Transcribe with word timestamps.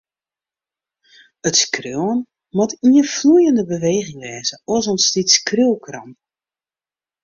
It 1.47 1.55
skriuwen 1.63 2.19
moat 2.55 2.71
ien 2.87 3.07
floeiende 3.15 3.63
beweging 3.71 4.21
wêze, 4.25 4.55
oars 4.71 4.85
ûntstiet 4.93 5.29
skriuwkramp. 5.37 6.17